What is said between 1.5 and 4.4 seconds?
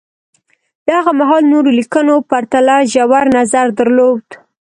نورو لیکنو پرتله ژور نظر درلود